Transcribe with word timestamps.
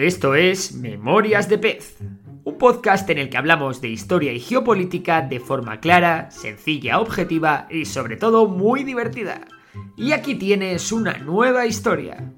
Esto 0.00 0.34
es 0.34 0.72
Memorias 0.72 1.50
de 1.50 1.58
Pez, 1.58 1.98
un 2.44 2.56
podcast 2.56 3.10
en 3.10 3.18
el 3.18 3.28
que 3.28 3.36
hablamos 3.36 3.82
de 3.82 3.88
historia 3.88 4.32
y 4.32 4.40
geopolítica 4.40 5.20
de 5.20 5.40
forma 5.40 5.78
clara, 5.78 6.30
sencilla, 6.30 7.00
objetiva 7.00 7.66
y 7.68 7.84
sobre 7.84 8.16
todo 8.16 8.46
muy 8.46 8.82
divertida. 8.82 9.42
Y 9.98 10.12
aquí 10.12 10.36
tienes 10.36 10.90
una 10.90 11.18
nueva 11.18 11.66
historia. 11.66 12.32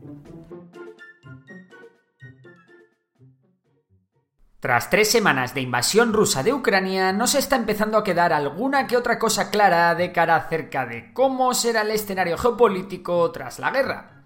Tras 4.58 4.90
tres 4.90 5.08
semanas 5.12 5.54
de 5.54 5.60
invasión 5.60 6.12
rusa 6.12 6.42
de 6.42 6.52
Ucrania, 6.52 7.12
nos 7.12 7.36
está 7.36 7.54
empezando 7.54 7.96
a 7.96 8.02
quedar 8.02 8.32
alguna 8.32 8.88
que 8.88 8.96
otra 8.96 9.20
cosa 9.20 9.52
clara 9.52 9.94
de 9.94 10.10
cara 10.10 10.34
acerca 10.34 10.84
de 10.84 11.12
cómo 11.12 11.54
será 11.54 11.82
el 11.82 11.92
escenario 11.92 12.36
geopolítico 12.36 13.30
tras 13.30 13.60
la 13.60 13.70
guerra. 13.70 14.21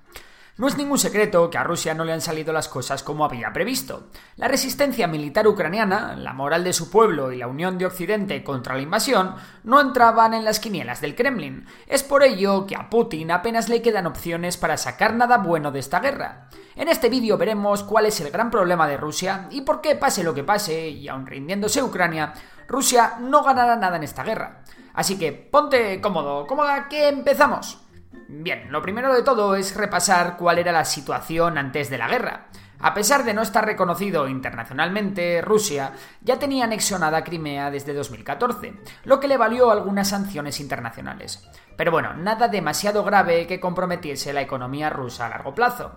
No 0.59 0.67
es 0.67 0.79
ningún 0.79 0.99
secreto 0.99 1.51
que 1.51 1.59
a 1.59 1.65
Rusia 1.65 1.93
no 1.93 2.07
le 2.07 2.15
han 2.15 2.23
salido 2.23 2.51
las 2.51 2.67
cosas 2.67 3.03
como 3.03 3.27
había 3.27 3.53
previsto. 3.53 4.09
La 4.37 4.49
resistencia 4.49 5.07
militar 5.07 5.47
ucraniana, 5.47 6.17
la 6.17 6.33
moral 6.33 6.65
de 6.65 6.73
su 6.73 6.91
pueblo 6.91 7.31
y 7.31 7.37
la 7.37 7.47
unión 7.47 7.77
de 7.77 7.85
Occidente 7.85 8.43
contra 8.43 8.75
la 8.75 8.81
invasión 8.81 9.35
no 9.65 9.83
entraban 9.83 10.33
en 10.33 10.47
las 10.47 10.59
quinielas 10.59 11.03
del 11.03 11.15
Kremlin. 11.15 11.67
Es 11.87 12.03
por 12.03 12.23
ello 12.23 12.67
que 12.67 12.75
a 12.75 12.89
Putin 12.89 13.33
apenas 13.33 13.69
le 13.69 13.83
quedan 13.83 14.07
opciones 14.07 14.57
para 14.57 14.79
sacar 14.79 15.15
nada 15.15 15.37
bueno 15.37 15.73
de 15.73 15.81
esta 15.81 16.01
guerra. 16.01 16.49
En 16.75 16.89
este 16.89 17.11
vídeo 17.11 17.37
veremos 17.37 17.83
cuál 17.83 18.07
es 18.07 18.19
el 18.23 18.31
gran 18.31 18.51
problema 18.51 18.89
de 18.89 18.97
Rusia 18.97 19.49
y 19.51 19.61
por 19.61 19.83
qué 19.83 19.95
pase 19.95 20.25
lo 20.25 20.33
que 20.33 20.45
pase, 20.45 20.89
y 20.89 21.07
aun 21.07 21.27
rindiéndose 21.27 21.83
Ucrania, 21.83 22.33
Rusia 22.67 23.19
no 23.21 23.43
ganará 23.43 23.77
nada 23.77 23.99
en 23.99 24.05
esta 24.05 24.25
guerra. 24.25 24.63
Así 24.95 25.19
que 25.19 25.33
ponte 25.33 26.01
cómodo, 26.01 26.47
cómoda, 26.47 26.89
que 26.89 27.09
empezamos. 27.09 27.86
Bien, 28.29 28.73
lo 28.73 28.83
primero 28.83 29.15
de 29.15 29.23
todo 29.23 29.55
es 29.55 29.77
repasar 29.77 30.37
cuál 30.37 30.59
era 30.59 30.73
la 30.73 30.85
situación 30.85 31.59
antes 31.59 31.91
de 31.91 31.99
la 31.99 32.09
guerra. 32.09 32.49
A 32.79 32.93
pesar 32.93 33.25
de 33.25 33.33
no 33.33 33.41
estar 33.41 33.65
reconocido 33.65 34.29
internacionalmente, 34.29 35.41
Rusia 35.41 35.93
ya 36.21 36.39
tenía 36.39 36.65
anexionada 36.65 37.25
Crimea 37.25 37.71
desde 37.71 37.95
2014, 37.95 38.75
lo 39.05 39.19
que 39.19 39.29
le 39.29 39.39
valió 39.39 39.71
algunas 39.71 40.09
sanciones 40.09 40.61
internacionales. 40.61 41.49
Pero 41.77 41.91
bueno, 41.91 42.15
nada 42.15 42.49
demasiado 42.49 43.03
grave 43.05 43.47
que 43.47 43.61
comprometiese 43.61 44.33
la 44.33 44.43
economía 44.43 44.91
rusa 44.91 45.27
a 45.27 45.31
largo 45.31 45.55
plazo. 45.55 45.93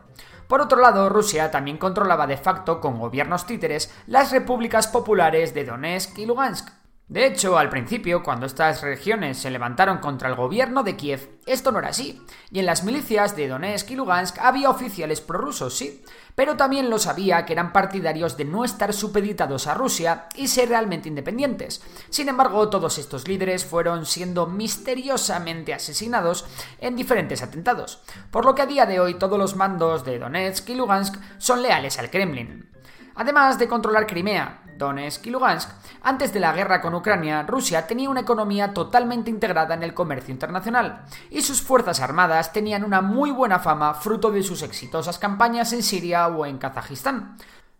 Por 0.48 0.62
otro 0.62 0.80
lado, 0.80 1.10
Rusia 1.10 1.52
también 1.52 1.78
controlaba 1.78 2.28
de 2.28 2.38
facto 2.38 2.80
con 2.80 2.98
gobiernos 2.98 3.46
títeres 3.46 3.94
las 4.08 4.32
repúblicas 4.32 4.88
populares 4.88 5.54
de 5.54 5.66
Donetsk 5.66 6.18
y 6.18 6.26
Lugansk, 6.26 6.79
de 7.10 7.26
hecho, 7.26 7.58
al 7.58 7.70
principio, 7.70 8.22
cuando 8.22 8.46
estas 8.46 8.84
regiones 8.84 9.40
se 9.40 9.50
levantaron 9.50 9.98
contra 9.98 10.30
el 10.30 10.36
gobierno 10.36 10.84
de 10.84 10.96
Kiev, 10.96 11.40
esto 11.48 11.72
no 11.72 11.80
era 11.80 11.90
así, 11.90 12.22
y 12.52 12.60
en 12.60 12.68
las 12.68 12.84
milicias 12.84 13.36
de 13.36 13.48
Donetsk 13.48 13.90
y 13.90 13.96
Lugansk 13.96 14.38
había 14.38 14.70
oficiales 14.70 15.20
prorrusos, 15.20 15.76
sí, 15.76 16.04
pero 16.36 16.56
también 16.56 16.92
lo 16.92 17.00
sabía 17.00 17.48
que 17.48 17.54
eran 17.54 17.74
partidarios 17.74 18.38
de 18.38 18.46
no 18.46 18.64
estar 18.64 18.94
supeditados 18.94 19.66
a 19.66 19.74
Rusia 19.74 20.28
y 20.36 20.50
ser 20.50 20.70
realmente 20.70 21.10
independientes. 21.10 21.82
Sin 22.12 22.30
embargo, 22.30 22.70
todos 22.70 23.00
estos 23.00 23.28
líderes 23.28 23.66
fueron 23.66 24.06
siendo 24.06 24.46
misteriosamente 24.46 25.74
asesinados 25.74 26.46
en 26.78 26.96
diferentes 26.96 27.42
atentados, 27.42 28.04
por 28.30 28.46
lo 28.46 28.54
que 28.54 28.62
a 28.62 28.68
día 28.68 28.86
de 28.86 29.00
hoy 29.00 29.16
todos 29.16 29.40
los 29.40 29.56
mandos 29.56 30.06
de 30.06 30.20
Donetsk 30.20 30.70
y 30.70 30.76
Lugansk 30.76 31.16
son 31.40 31.64
leales 31.64 31.98
al 31.98 32.12
Kremlin. 32.12 32.70
Además 33.16 33.58
de 33.58 33.68
controlar 33.68 34.06
Crimea, 34.06 34.62
Donetsk 34.80 35.28
y 35.28 35.30
Lugansk, 35.30 35.70
antes 36.02 36.34
de 36.34 36.40
la 36.40 36.54
guerra 36.54 36.82
con 36.82 36.96
Ucrania, 36.96 37.44
Rusia 37.44 37.86
tenía 37.86 38.10
una 38.10 38.22
economía 38.22 38.74
totalmente 38.74 39.30
integrada 39.30 39.76
en 39.76 39.84
el 39.84 39.94
comercio 39.94 40.34
internacional, 40.34 41.06
y 41.30 41.44
sus 41.44 41.62
fuerzas 41.62 42.00
armadas 42.00 42.52
tenían 42.52 42.84
una 42.84 43.02
muy 43.02 43.30
buena 43.30 43.60
fama 43.60 43.94
fruto 43.94 44.32
de 44.32 44.42
sus 44.42 44.64
exitosas 44.64 45.20
campañas 45.20 45.72
en 45.74 45.84
Siria 45.84 46.28
o 46.28 46.48
en 46.48 46.58
Kazajistán. 46.58 47.38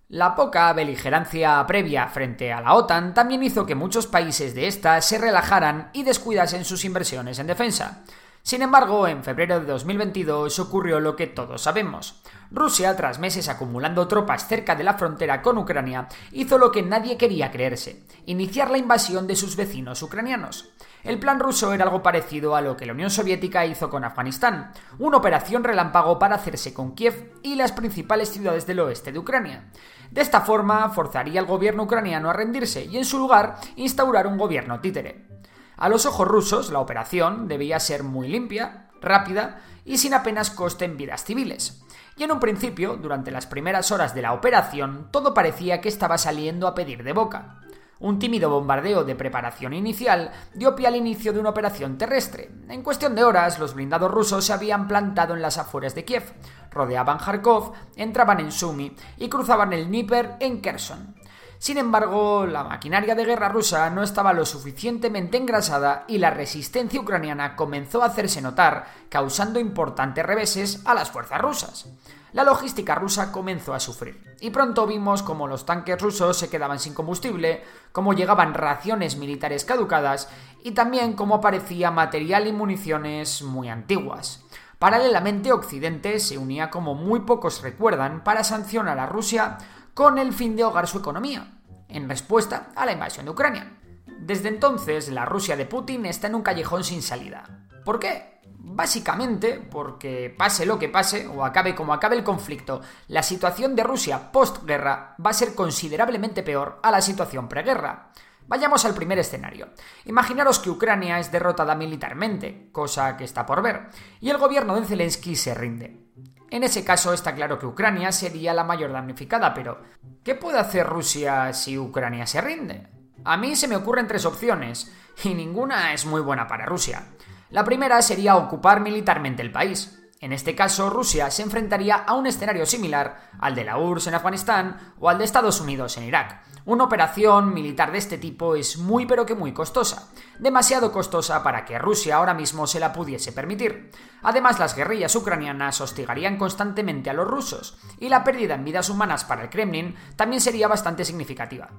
La 0.10 0.36
poca 0.36 0.74
beligerancia 0.74 1.64
previa 1.68 2.08
frente 2.08 2.52
a 2.52 2.62
la 2.62 2.74
OTAN 2.74 3.14
también 3.14 3.44
hizo 3.44 3.66
que 3.66 3.76
muchos 3.76 4.08
países 4.08 4.56
de 4.56 4.68
esta 4.68 5.00
se 5.02 5.20
relajaran 5.20 5.92
y 5.94 6.02
descuidasen 6.02 6.66
sus 6.66 6.84
inversiones 6.84 7.38
en 7.38 7.46
defensa. 7.46 8.04
Sin 8.42 8.62
embargo, 8.62 9.08
en 9.08 9.24
febrero 9.24 9.60
de 9.60 9.66
2022 9.66 10.60
ocurrió 10.60 11.00
lo 11.00 11.16
que 11.16 11.28
todos 11.28 11.62
sabemos. 11.62 12.22
Rusia, 12.52 12.96
tras 12.96 13.20
meses 13.20 13.48
acumulando 13.48 14.08
tropas 14.08 14.48
cerca 14.48 14.76
de 14.76 14.84
la 14.84 14.96
frontera 14.96 15.42
con 15.42 15.58
Ucrania, 15.58 16.08
hizo 16.32 16.58
lo 16.58 16.72
que 16.72 16.82
nadie 16.82 17.16
quería 17.18 17.52
creerse, 17.52 18.04
iniciar 18.26 18.72
la 18.72 18.80
invasión 18.80 19.28
de 19.28 19.36
sus 19.36 19.56
vecinos 19.56 20.02
ucranianos. 20.02 20.72
El 21.04 21.20
plan 21.20 21.40
ruso 21.40 21.74
era 21.74 21.86
algo 21.86 22.02
parecido 22.02 22.56
a 22.56 22.62
lo 22.62 22.76
que 22.76 22.86
la 22.86 22.94
Unión 22.94 23.10
Soviética 23.10 23.66
hizo 23.66 23.90
con 23.90 24.04
Afganistán, 24.04 24.74
una 24.98 25.18
operación 25.18 25.64
relámpago 25.64 26.18
para 26.18 26.36
hacerse 26.36 26.74
con 26.74 26.96
Kiev 26.96 27.40
y 27.44 27.56
las 27.56 27.72
principales 27.72 28.30
ciudades 28.30 28.66
del 28.66 28.80
oeste 28.80 29.12
de 29.12 29.20
Ucrania. 29.20 29.70
De 30.10 30.22
esta 30.22 30.42
forma, 30.42 30.90
forzaría 30.90 31.40
al 31.40 31.46
gobierno 31.46 31.84
ucraniano 31.84 32.30
a 32.30 32.34
rendirse 32.34 32.84
y 32.84 32.98
en 32.98 33.06
su 33.06 33.20
lugar 33.20 33.58
instaurar 33.76 34.26
un 34.28 34.38
gobierno 34.38 34.80
títere. 34.82 35.39
A 35.80 35.88
los 35.88 36.06
ojos 36.06 36.28
rusos, 36.28 36.72
la 36.72 36.80
operación 36.80 37.48
debía 37.48 37.80
ser 37.80 38.04
muy 38.04 38.28
limpia, 38.28 38.90
rápida 39.02 39.62
y 39.86 39.98
sin 39.98 40.14
apenas 40.14 40.52
coste 40.52 40.84
en 40.84 40.98
vidas 40.98 41.24
civiles. 41.24 41.86
Y 42.18 42.24
en 42.24 42.34
un 42.34 42.42
principio, 42.42 42.98
durante 42.98 43.32
las 43.32 43.48
primeras 43.48 43.90
horas 43.94 44.14
de 44.14 44.22
la 44.22 44.34
operación, 44.34 45.08
todo 45.10 45.34
parecía 45.34 45.80
que 45.80 45.88
estaba 45.88 46.18
saliendo 46.18 46.68
a 46.68 46.76
pedir 46.76 47.02
de 47.02 47.14
boca. 47.14 47.62
Un 48.02 48.20
tímido 48.20 48.50
bombardeo 48.50 49.06
de 49.06 49.16
preparación 49.16 49.72
inicial 49.74 50.32
dio 50.54 50.76
pie 50.76 50.88
al 50.88 50.98
inicio 50.98 51.32
de 51.32 51.40
una 51.40 51.52
operación 51.52 51.98
terrestre. 51.98 52.52
En 52.68 52.84
cuestión 52.84 53.16
de 53.16 53.24
horas, 53.24 53.58
los 53.58 53.74
blindados 53.74 54.12
rusos 54.12 54.44
se 54.44 54.52
habían 54.52 54.86
plantado 54.86 55.34
en 55.34 55.42
las 55.42 55.58
afueras 55.58 55.96
de 55.96 56.04
Kiev, 56.04 56.24
rodeaban 56.72 57.20
Kharkov, 57.20 57.72
entraban 57.96 58.42
en 58.42 58.52
Sumy 58.52 58.94
y 59.16 59.30
cruzaban 59.30 59.72
el 59.72 59.88
Dnieper 59.88 60.36
en 60.42 60.60
Kherson. 60.60 61.16
Sin 61.60 61.78
embargo, 61.78 62.46
la 62.46 62.64
maquinaria 62.64 63.16
de 63.16 63.26
guerra 63.26 63.50
rusa 63.50 63.90
no 63.90 64.02
estaba 64.02 64.32
lo 64.32 64.46
suficientemente 64.46 65.36
engrasada 65.36 66.06
y 66.08 66.18
la 66.18 66.30
resistencia 66.30 67.02
ucraniana 67.02 67.58
comenzó 67.58 68.02
a 68.02 68.06
hacerse 68.06 68.42
notar, 68.42 68.88
causando 69.10 69.60
importantes 69.60 70.26
reveses 70.26 70.82
a 70.86 70.94
las 70.94 71.12
fuerzas 71.12 71.42
rusas. 71.42 71.90
La 72.32 72.46
logística 72.46 72.96
rusa 72.96 73.34
comenzó 73.34 73.74
a 73.74 73.80
sufrir, 73.82 74.24
y 74.40 74.52
pronto 74.52 74.88
vimos 74.88 75.22
cómo 75.22 75.48
los 75.48 75.66
tanques 75.66 76.02
rusos 76.02 76.38
se 76.38 76.50
quedaban 76.50 76.80
sin 76.80 76.94
combustible, 76.94 77.62
cómo 77.92 78.14
llegaban 78.14 78.54
raciones 78.54 79.18
militares 79.18 79.66
caducadas 79.66 80.30
y 80.64 80.72
también 80.72 81.14
cómo 81.14 81.36
aparecía 81.36 81.92
material 81.92 82.48
y 82.48 82.54
municiones 82.54 83.42
muy 83.42 83.68
antiguas. 83.68 84.46
Paralelamente, 84.78 85.52
Occidente 85.52 86.20
se 86.20 86.38
unía 86.38 86.70
como 86.70 86.96
muy 86.96 87.20
pocos 87.22 87.62
recuerdan 87.62 88.24
para 88.24 88.46
sancionar 88.46 88.98
a 88.98 89.08
Rusia 89.08 89.58
con 90.00 90.18
el 90.18 90.32
fin 90.32 90.56
de 90.56 90.64
ahogar 90.64 90.88
su 90.88 91.00
economía, 91.00 91.60
en 91.90 92.08
respuesta 92.08 92.70
a 92.74 92.86
la 92.86 92.94
invasión 92.94 93.26
de 93.26 93.32
Ucrania. 93.32 93.80
Desde 94.06 94.48
entonces, 94.48 95.10
la 95.10 95.26
Rusia 95.26 95.58
de 95.58 95.66
Putin 95.66 96.06
está 96.06 96.28
en 96.28 96.36
un 96.36 96.42
callejón 96.42 96.86
sin 96.86 97.02
salida. 97.02 97.68
¿Por 97.84 98.00
qué? 98.00 98.40
Básicamente 98.60 99.56
porque 99.56 100.34
pase 100.38 100.66
lo 100.66 100.80
que 100.80 100.88
pase, 100.88 101.28
o 101.28 101.44
acabe 101.44 101.76
como 101.76 101.92
acabe 101.92 102.16
el 102.16 102.24
conflicto, 102.24 102.80
la 103.10 103.24
situación 103.24 103.76
de 103.76 103.84
Rusia 103.84 104.32
postguerra 104.32 105.18
va 105.20 105.32
a 105.32 105.34
ser 105.34 105.54
considerablemente 105.54 106.44
peor 106.44 106.80
a 106.82 106.92
la 106.92 107.02
situación 107.02 107.50
preguerra. 107.50 108.14
Vayamos 108.48 108.86
al 108.86 108.96
primer 108.96 109.20
escenario. 109.20 109.68
Imaginaros 110.06 110.60
que 110.60 110.70
Ucrania 110.70 111.20
es 111.20 111.30
derrotada 111.30 111.76
militarmente, 111.76 112.70
cosa 112.72 113.18
que 113.18 113.26
está 113.26 113.46
por 113.46 113.62
ver, 113.62 113.90
y 114.22 114.30
el 114.30 114.38
gobierno 114.38 114.80
de 114.80 114.86
Zelensky 114.86 115.36
se 115.36 115.54
rinde. 115.54 116.09
En 116.52 116.64
ese 116.64 116.84
caso 116.84 117.14
está 117.14 117.36
claro 117.36 117.60
que 117.60 117.66
Ucrania 117.66 118.12
sería 118.12 118.54
la 118.54 118.64
mayor 118.64 118.92
damnificada, 118.92 119.54
pero 119.54 119.82
¿qué 120.24 120.36
puede 120.36 120.60
hacer 120.60 120.88
Rusia 120.88 121.54
si 121.54 121.78
Ucrania 121.78 122.26
se 122.26 122.42
rinde? 122.42 122.88
A 123.24 123.38
mí 123.38 123.56
se 123.56 123.68
me 123.68 123.76
ocurren 123.76 124.08
tres 124.08 124.26
opciones, 124.26 124.92
y 125.24 125.34
ninguna 125.34 125.94
es 125.94 126.06
muy 126.06 126.22
buena 126.22 126.48
para 126.48 126.66
Rusia. 126.66 127.10
La 127.50 127.64
primera 127.64 128.02
sería 128.02 128.36
ocupar 128.36 128.80
militarmente 128.80 129.42
el 129.42 129.52
país. 129.52 130.00
En 130.22 130.34
este 130.34 130.54
caso, 130.54 130.90
Rusia 130.90 131.32
se 131.32 131.44
enfrentaría 131.44 131.96
a 131.96 132.14
un 132.14 132.28
escenario 132.28 132.66
similar 132.66 133.30
al 133.40 133.56
de 133.56 133.64
la 133.64 133.78
URSS 133.78 134.08
en 134.08 134.16
Afganistán 134.16 134.94
o 135.00 135.08
al 135.08 135.18
de 135.18 135.24
Estados 135.24 135.62
Unidos 135.62 135.96
en 135.98 136.04
Irak. 136.04 136.44
Una 136.66 136.84
operación 136.84 137.54
militar 137.54 137.94
de 137.94 138.00
este 138.00 138.18
tipo 138.18 138.56
es 138.56 138.78
muy 138.78 139.06
pero 139.06 139.26
que 139.26 139.34
muy 139.34 139.54
costosa, 139.54 140.10
demasiado 140.38 140.92
costosa 140.92 141.42
para 141.42 141.64
que 141.64 141.80
Rusia 141.80 142.18
ahora 142.18 142.34
mismo 142.34 142.68
se 142.68 142.82
la 142.82 142.92
pudiese 142.92 143.32
permitir. 143.32 143.92
Además, 144.22 144.60
las 144.60 144.76
guerrillas 144.76 145.16
ucranianas 145.16 145.80
hostigarían 145.80 146.38
constantemente 146.38 147.10
a 147.10 147.14
los 147.14 147.26
rusos, 147.26 147.78
y 147.98 148.10
la 148.10 148.26
pérdida 148.26 148.56
en 148.56 148.66
vidas 148.66 148.90
humanas 148.90 149.24
para 149.24 149.44
el 149.44 149.50
Kremlin 149.50 149.96
también 150.18 150.42
sería 150.42 150.68
bastante 150.68 151.06
significativa. 151.06 151.70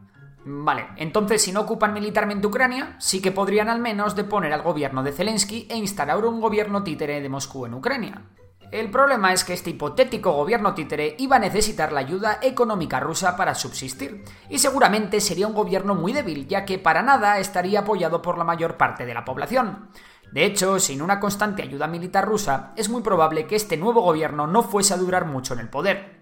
Vale, 0.44 0.88
entonces 0.96 1.42
si 1.42 1.52
no 1.52 1.60
ocupan 1.60 1.92
militarmente 1.92 2.46
Ucrania, 2.46 2.96
sí 2.98 3.20
que 3.20 3.30
podrían 3.30 3.68
al 3.68 3.78
menos 3.78 4.16
deponer 4.16 4.52
al 4.54 4.62
gobierno 4.62 5.02
de 5.02 5.12
Zelensky 5.12 5.68
e 5.70 5.76
instalar 5.76 6.24
un 6.24 6.40
gobierno 6.40 6.82
títere 6.82 7.20
de 7.20 7.28
Moscú 7.28 7.66
en 7.66 7.74
Ucrania. 7.74 8.22
El 8.70 8.88
problema 8.88 9.32
es 9.32 9.42
que 9.42 9.52
este 9.52 9.70
hipotético 9.70 10.30
gobierno 10.32 10.74
títere 10.74 11.16
iba 11.18 11.36
a 11.36 11.40
necesitar 11.40 11.92
la 11.92 12.00
ayuda 12.00 12.38
económica 12.40 13.00
rusa 13.00 13.36
para 13.36 13.56
subsistir, 13.56 14.22
y 14.48 14.60
seguramente 14.60 15.20
sería 15.20 15.48
un 15.48 15.54
gobierno 15.54 15.96
muy 15.96 16.12
débil, 16.12 16.46
ya 16.46 16.64
que 16.64 16.78
para 16.78 17.02
nada 17.02 17.38
estaría 17.38 17.80
apoyado 17.80 18.22
por 18.22 18.38
la 18.38 18.44
mayor 18.44 18.76
parte 18.76 19.06
de 19.06 19.14
la 19.14 19.24
población. 19.24 19.90
De 20.32 20.44
hecho, 20.44 20.78
sin 20.78 21.02
una 21.02 21.18
constante 21.18 21.62
ayuda 21.62 21.88
militar 21.88 22.24
rusa, 22.24 22.72
es 22.76 22.88
muy 22.88 23.02
probable 23.02 23.48
que 23.48 23.56
este 23.56 23.76
nuevo 23.76 24.02
gobierno 24.02 24.46
no 24.46 24.62
fuese 24.62 24.94
a 24.94 24.98
durar 24.98 25.24
mucho 25.26 25.54
en 25.54 25.60
el 25.60 25.68
poder. 25.68 26.19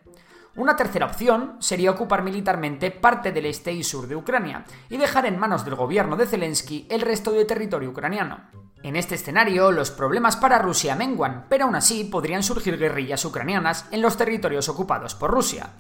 Una 0.59 0.75
tercera 0.75 1.07
opción 1.07 1.55
sería 1.61 1.93
ocupar 1.93 2.25
militarmente 2.25 2.91
parte 2.91 3.31
del 3.31 3.47
este 3.47 3.73
y 3.73 3.85
sur 3.85 4.09
de 4.09 4.17
Ucrania 4.17 4.65
y 4.91 4.97
dejar 4.97 5.25
en 5.25 5.39
manos 5.39 5.65
del 5.65 5.77
gobierno 5.77 6.17
de 6.17 6.27
Zelensky 6.27 6.85
el 6.91 7.01
resto 7.01 7.31
del 7.31 7.47
territorio 7.47 7.91
ucraniano. 7.91 8.41
En 8.83 8.97
este 8.97 9.15
escenario, 9.15 9.71
los 9.71 9.93
problemas 9.93 10.37
para 10.37 10.59
Rusia 10.59 10.97
menguan, 10.97 11.47
pero 11.49 11.67
aún 11.67 11.77
así 11.77 12.03
podrían 12.03 12.43
surgir 12.43 12.77
guerrillas 12.77 13.25
ucranianas 13.25 13.87
en 13.93 14.03
los 14.03 14.17
territorios 14.17 14.69
ocupados 14.69 15.15
por 15.15 15.31
Rusia. 15.31 15.71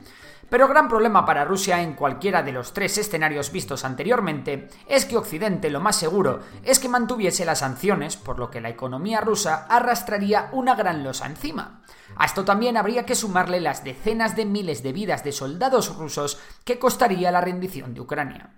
Pero 0.48 0.66
gran 0.66 0.88
problema 0.88 1.26
para 1.26 1.44
Rusia 1.44 1.82
en 1.82 1.94
cualquiera 1.94 2.42
de 2.42 2.52
los 2.52 2.72
tres 2.72 2.96
escenarios 2.96 3.52
vistos 3.52 3.84
anteriormente 3.84 4.68
es 4.86 5.04
que 5.04 5.18
Occidente 5.18 5.68
lo 5.68 5.80
más 5.80 5.96
seguro 5.96 6.40
es 6.62 6.78
que 6.78 6.88
mantuviese 6.88 7.44
las 7.44 7.58
sanciones, 7.58 8.16
por 8.16 8.38
lo 8.38 8.50
que 8.50 8.62
la 8.62 8.70
economía 8.70 9.20
rusa 9.20 9.66
arrastraría 9.68 10.48
una 10.52 10.74
gran 10.74 11.04
losa 11.04 11.26
encima. 11.26 11.82
A 12.16 12.24
esto 12.24 12.44
también 12.44 12.78
habría 12.78 13.04
que 13.04 13.14
sumarle 13.14 13.60
las 13.60 13.84
decenas 13.84 14.36
de 14.36 14.46
miles 14.46 14.82
de 14.82 14.92
vidas 14.92 15.22
de 15.22 15.32
soldados 15.32 15.94
rusos 15.96 16.40
que 16.64 16.78
costaría 16.78 17.30
la 17.30 17.42
rendición 17.42 17.92
de 17.92 18.00
Ucrania. 18.00 18.50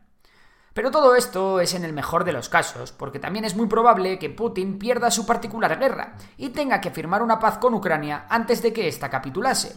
Pero 0.72 0.92
todo 0.92 1.16
esto 1.16 1.60
es 1.60 1.74
en 1.74 1.84
el 1.84 1.92
mejor 1.92 2.22
de 2.22 2.32
los 2.32 2.48
casos, 2.48 2.92
porque 2.92 3.18
también 3.18 3.44
es 3.44 3.56
muy 3.56 3.66
probable 3.66 4.20
que 4.20 4.30
Putin 4.30 4.78
pierda 4.78 5.10
su 5.10 5.26
particular 5.26 5.76
guerra 5.80 6.14
y 6.36 6.50
tenga 6.50 6.80
que 6.80 6.92
firmar 6.92 7.22
una 7.22 7.40
paz 7.40 7.58
con 7.58 7.74
Ucrania 7.74 8.26
antes 8.28 8.62
de 8.62 8.72
que 8.72 8.86
ésta 8.86 9.10
capitulase. 9.10 9.74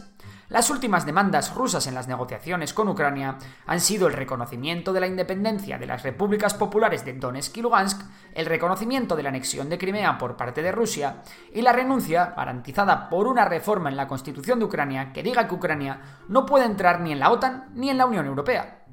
Las 0.48 0.68
últimas 0.68 1.06
demandas 1.06 1.54
rusas 1.54 1.86
en 1.86 1.94
las 1.94 2.06
negociaciones 2.06 2.74
con 2.74 2.88
Ucrania 2.88 3.38
han 3.66 3.80
sido 3.80 4.06
el 4.06 4.12
reconocimiento 4.12 4.92
de 4.92 5.00
la 5.00 5.06
independencia 5.06 5.78
de 5.78 5.86
las 5.86 6.02
repúblicas 6.02 6.52
populares 6.52 7.04
de 7.04 7.14
Donetsk 7.14 7.56
y 7.56 7.62
Lugansk, 7.62 8.02
el 8.34 8.44
reconocimiento 8.46 9.16
de 9.16 9.22
la 9.22 9.30
anexión 9.30 9.70
de 9.70 9.78
Crimea 9.78 10.18
por 10.18 10.36
parte 10.36 10.62
de 10.62 10.70
Rusia 10.70 11.22
y 11.52 11.62
la 11.62 11.72
renuncia, 11.72 12.34
garantizada 12.36 13.08
por 13.08 13.26
una 13.26 13.46
reforma 13.46 13.88
en 13.88 13.96
la 13.96 14.06
Constitución 14.06 14.58
de 14.58 14.66
Ucrania 14.66 15.12
que 15.12 15.22
diga 15.22 15.48
que 15.48 15.54
Ucrania 15.54 16.00
no 16.28 16.44
puede 16.44 16.66
entrar 16.66 17.00
ni 17.00 17.12
en 17.12 17.20
la 17.20 17.30
OTAN 17.30 17.70
ni 17.74 17.88
en 17.88 17.96
la 17.96 18.06
Unión 18.06 18.26
Europea. 18.26 18.84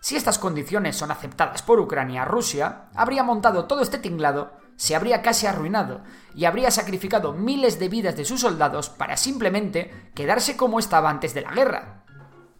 Si 0.00 0.14
estas 0.14 0.38
condiciones 0.38 0.96
son 0.96 1.10
aceptadas 1.10 1.62
por 1.62 1.80
Ucrania, 1.80 2.24
Rusia 2.24 2.88
habría 2.94 3.24
montado 3.24 3.64
todo 3.64 3.80
este 3.80 3.98
tinglado 3.98 4.52
se 4.78 4.94
habría 4.94 5.20
casi 5.20 5.46
arruinado 5.46 6.02
y 6.34 6.44
habría 6.44 6.70
sacrificado 6.70 7.32
miles 7.32 7.78
de 7.80 7.88
vidas 7.88 8.16
de 8.16 8.24
sus 8.24 8.40
soldados 8.40 8.88
para 8.88 9.16
simplemente 9.16 10.10
quedarse 10.14 10.56
como 10.56 10.78
estaba 10.78 11.10
antes 11.10 11.34
de 11.34 11.42
la 11.42 11.50
guerra. 11.50 12.04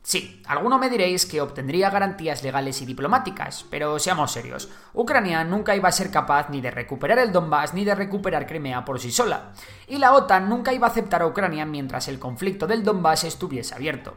Sí, 0.02 0.42
alguno 0.46 0.78
me 0.78 0.90
diréis 0.90 1.26
que 1.26 1.40
obtendría 1.40 1.90
garantías 1.90 2.42
legales 2.42 2.82
y 2.82 2.86
diplomáticas, 2.86 3.66
pero 3.70 3.98
seamos 3.98 4.32
serios, 4.32 4.68
Ucrania 4.94 5.44
nunca 5.44 5.76
iba 5.76 5.88
a 5.88 5.92
ser 5.92 6.10
capaz 6.10 6.48
ni 6.50 6.60
de 6.60 6.70
recuperar 6.70 7.18
el 7.18 7.30
Donbass 7.30 7.74
ni 7.74 7.84
de 7.84 7.94
recuperar 7.94 8.46
Crimea 8.46 8.84
por 8.84 8.98
sí 8.98 9.12
sola, 9.12 9.52
y 9.86 9.98
la 9.98 10.12
OTAN 10.12 10.48
nunca 10.48 10.72
iba 10.72 10.86
a 10.86 10.90
aceptar 10.90 11.22
a 11.22 11.26
Ucrania 11.26 11.66
mientras 11.66 12.08
el 12.08 12.18
conflicto 12.18 12.66
del 12.66 12.84
Donbass 12.84 13.24
estuviese 13.24 13.74
abierto. 13.74 14.16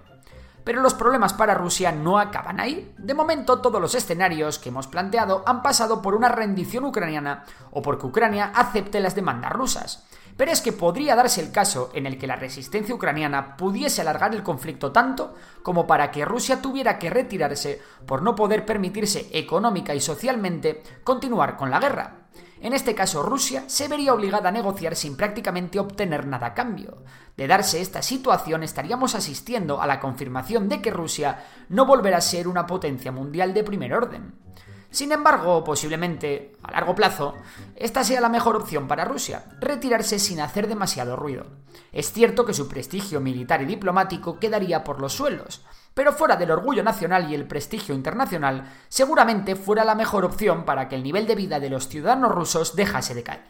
Pero 0.63 0.81
los 0.81 0.93
problemas 0.93 1.33
para 1.33 1.55
Rusia 1.55 1.91
no 1.91 2.19
acaban 2.19 2.59
ahí. 2.59 2.93
De 2.97 3.13
momento, 3.13 3.59
todos 3.61 3.81
los 3.81 3.95
escenarios 3.95 4.59
que 4.59 4.69
hemos 4.69 4.87
planteado 4.87 5.43
han 5.45 5.61
pasado 5.61 6.01
por 6.01 6.15
una 6.15 6.29
rendición 6.29 6.85
ucraniana 6.85 7.45
o 7.71 7.81
porque 7.81 8.05
Ucrania 8.05 8.51
acepte 8.53 8.99
las 8.99 9.15
demandas 9.15 9.51
rusas. 9.51 10.07
Pero 10.37 10.51
es 10.51 10.61
que 10.61 10.71
podría 10.71 11.15
darse 11.15 11.41
el 11.41 11.51
caso 11.51 11.91
en 11.93 12.05
el 12.05 12.17
que 12.17 12.27
la 12.27 12.35
resistencia 12.35 12.95
ucraniana 12.95 13.57
pudiese 13.57 14.01
alargar 14.01 14.33
el 14.33 14.43
conflicto 14.43 14.91
tanto 14.91 15.35
como 15.61 15.85
para 15.85 16.11
que 16.11 16.25
Rusia 16.25 16.61
tuviera 16.61 16.97
que 16.99 17.09
retirarse 17.09 17.81
por 18.05 18.21
no 18.21 18.35
poder 18.35 18.65
permitirse 18.65 19.29
económica 19.33 19.93
y 19.93 20.01
socialmente 20.01 20.83
continuar 21.03 21.57
con 21.57 21.69
la 21.69 21.79
guerra. 21.79 22.21
En 22.61 22.73
este 22.73 22.93
caso, 22.93 23.23
Rusia 23.23 23.63
se 23.65 23.87
vería 23.87 24.13
obligada 24.13 24.49
a 24.49 24.51
negociar 24.51 24.95
sin 24.95 25.17
prácticamente 25.17 25.79
obtener 25.79 26.27
nada 26.27 26.47
a 26.47 26.53
cambio. 26.53 27.03
De 27.35 27.47
darse 27.47 27.81
esta 27.81 28.03
situación, 28.03 28.61
estaríamos 28.61 29.15
asistiendo 29.15 29.81
a 29.81 29.87
la 29.87 29.99
confirmación 29.99 30.69
de 30.69 30.79
que 30.79 30.91
Rusia 30.91 31.43
no 31.69 31.87
volverá 31.87 32.17
a 32.17 32.21
ser 32.21 32.47
una 32.47 32.67
potencia 32.67 33.11
mundial 33.11 33.55
de 33.55 33.63
primer 33.63 33.95
orden. 33.95 34.35
Sin 34.91 35.13
embargo, 35.13 35.63
posiblemente, 35.63 36.51
a 36.63 36.71
largo 36.71 36.93
plazo, 36.93 37.35
esta 37.77 38.03
sea 38.03 38.19
la 38.19 38.27
mejor 38.27 38.57
opción 38.57 38.89
para 38.89 39.05
Rusia, 39.05 39.45
retirarse 39.61 40.19
sin 40.19 40.41
hacer 40.41 40.67
demasiado 40.67 41.15
ruido. 41.15 41.45
Es 41.93 42.11
cierto 42.11 42.45
que 42.45 42.53
su 42.53 42.67
prestigio 42.67 43.21
militar 43.21 43.61
y 43.61 43.65
diplomático 43.65 44.37
quedaría 44.37 44.83
por 44.83 44.99
los 44.99 45.13
suelos, 45.13 45.63
pero 45.93 46.11
fuera 46.11 46.35
del 46.35 46.51
orgullo 46.51 46.83
nacional 46.83 47.31
y 47.31 47.35
el 47.35 47.47
prestigio 47.47 47.95
internacional, 47.95 48.69
seguramente 48.89 49.55
fuera 49.55 49.85
la 49.85 49.95
mejor 49.95 50.25
opción 50.25 50.65
para 50.65 50.89
que 50.89 50.95
el 50.95 51.03
nivel 51.03 51.25
de 51.25 51.35
vida 51.35 51.61
de 51.61 51.69
los 51.69 51.87
ciudadanos 51.87 52.33
rusos 52.33 52.75
dejase 52.75 53.15
de 53.15 53.23
caer. 53.23 53.43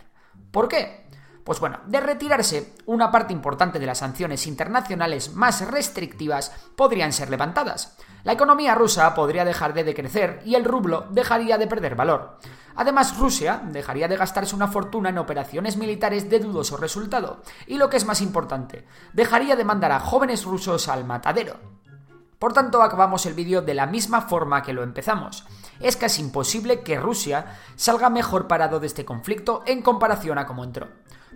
¿Por 0.52 0.68
qué? 0.68 1.08
Pues 1.44 1.60
bueno, 1.60 1.80
de 1.88 2.00
retirarse, 2.00 2.76
una 2.86 3.12
parte 3.12 3.34
importante 3.34 3.80
de 3.80 3.86
las 3.86 3.98
sanciones 3.98 4.46
internacionales 4.46 5.34
más 5.34 5.66
restrictivas 5.68 6.52
podrían 6.76 7.14
ser 7.14 7.30
levantadas. 7.30 7.98
La 8.24 8.34
economía 8.34 8.76
rusa 8.76 9.16
podría 9.16 9.44
dejar 9.44 9.74
de 9.74 9.84
decrecer 9.84 10.42
y 10.46 10.54
el 10.56 10.66
rublo 10.66 11.08
dejaría 11.10 11.58
de 11.58 11.68
perder 11.68 11.96
valor. 11.96 12.38
Además, 12.76 13.18
Rusia 13.18 13.62
dejaría 13.66 14.08
de 14.08 14.18
gastarse 14.18 14.56
una 14.56 14.68
fortuna 14.68 15.10
en 15.10 15.18
operaciones 15.18 15.78
militares 15.78 16.30
de 16.30 16.40
dudoso 16.40 16.78
resultado. 16.78 17.42
Y 17.68 17.78
lo 17.78 17.90
que 17.90 17.98
es 17.98 18.06
más 18.06 18.22
importante, 18.22 18.88
dejaría 19.14 19.56
de 19.56 19.66
mandar 19.66 19.92
a 19.92 20.00
jóvenes 20.00 20.46
rusos 20.46 20.88
al 20.88 21.06
matadero. 21.06 21.58
Por 22.38 22.54
tanto, 22.54 22.82
acabamos 22.82 23.26
el 23.26 23.34
vídeo 23.34 23.62
de 23.62 23.74
la 23.74 23.86
misma 23.86 24.22
forma 24.22 24.64
que 24.64 24.74
lo 24.74 24.84
empezamos. 24.84 25.46
Es 25.80 25.96
casi 25.96 26.22
imposible 26.22 26.82
que 26.82 27.00
Rusia 27.00 27.58
salga 27.76 28.10
mejor 28.10 28.48
parado 28.48 28.80
de 28.80 28.88
este 28.88 29.06
conflicto 29.06 29.64
en 29.66 29.82
comparación 29.82 30.38
a 30.38 30.46
cómo 30.46 30.64
entró. 30.64 30.88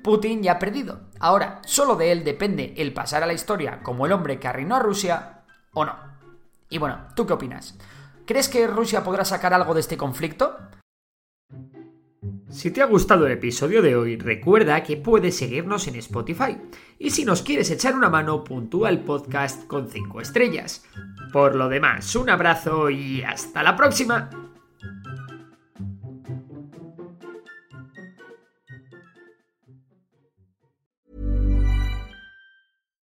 Putin 0.06 0.44
ya 0.44 0.52
ha 0.52 0.60
perdido. 0.60 1.10
Ahora, 1.20 1.64
solo 1.66 1.96
de 1.96 2.12
él 2.12 2.24
depende 2.24 2.76
el 2.78 2.94
pasar 2.94 3.24
a 3.24 3.26
la 3.26 3.34
historia 3.34 3.82
como 3.82 4.06
el 4.06 4.12
hombre 4.12 4.40
que 4.40 4.48
arruinó 4.48 4.76
a 4.76 4.80
Rusia 4.80 5.42
o 5.74 5.84
no. 5.84 5.96
Y 6.70 6.78
bueno, 6.78 7.08
¿tú 7.16 7.26
qué 7.26 7.34
opinas? 7.34 7.76
¿Crees 8.28 8.48
que 8.48 8.68
Rusia 8.68 9.04
podrá 9.04 9.26
sacar 9.26 9.56
algo 9.56 9.74
de 9.74 9.80
este 9.80 9.98
conflicto? 9.98 10.58
Si 12.52 12.70
te 12.70 12.84
ha 12.84 12.86
gustado 12.86 13.26
el 13.26 13.32
episodio 13.32 13.82
de 13.82 13.96
hoy, 13.96 14.18
recuerda 14.18 14.84
que 14.84 14.96
puedes 14.96 15.38
seguirnos 15.38 15.88
en 15.88 15.96
Spotify. 15.96 16.56
Y 17.00 17.10
si 17.10 17.26
nos 17.26 17.42
quieres 17.42 17.72
echar 17.72 17.96
una 17.96 18.12
mano, 18.12 18.44
puntúa 18.44 18.90
el 18.90 19.00
podcast 19.00 19.66
con 19.66 19.90
5 19.90 20.22
estrellas. 20.22 20.86
Por 21.34 21.56
lo 21.56 21.68
demás, 21.68 22.16
un 22.16 22.30
abrazo 22.30 22.92
y 22.92 23.24
hasta 23.24 23.64
la 23.64 23.76
próxima. 23.76 24.45